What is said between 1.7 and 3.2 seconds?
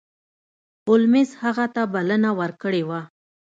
ته بلنه ورکړې وه.